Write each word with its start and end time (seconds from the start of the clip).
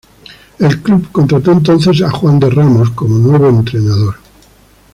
El 0.57 0.81
club 0.81 1.11
contrató 1.11 1.51
entonces 1.51 2.01
a 2.01 2.09
Juande 2.09 2.49
Ramos 2.49 2.89
como 2.89 3.19
nuevo 3.19 3.49
entrenador. 3.49 4.15